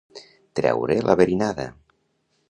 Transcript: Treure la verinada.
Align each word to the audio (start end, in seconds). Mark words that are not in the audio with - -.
Treure 0.59 0.95
la 1.09 1.15
verinada. 1.19 1.67